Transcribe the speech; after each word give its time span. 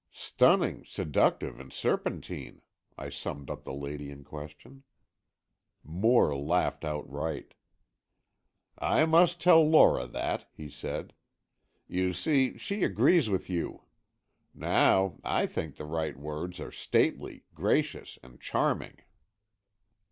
"Stunning, 0.09 0.83
seductive, 0.83 1.59
and 1.59 1.71
serpentine," 1.71 2.63
I 2.97 3.09
summed 3.11 3.51
up 3.51 3.65
the 3.65 3.73
lady 3.75 4.09
in 4.09 4.23
question. 4.23 4.81
Moore 5.83 6.35
laughed 6.35 6.83
outright. 6.83 7.53
"I 8.79 9.05
must 9.05 9.39
tell 9.39 9.61
Lora 9.63 10.07
that," 10.07 10.47
he 10.55 10.71
said. 10.71 11.13
"You 11.87 12.13
see, 12.13 12.57
she 12.57 12.81
agrees 12.83 13.29
with 13.29 13.47
you. 13.47 13.83
Now, 14.55 15.19
I 15.23 15.45
think 15.45 15.75
the 15.75 15.85
right 15.85 16.17
words 16.17 16.59
are 16.59 16.71
stately, 16.71 17.43
gracious, 17.53 18.17
and 18.23 18.41
charming." 18.41 19.01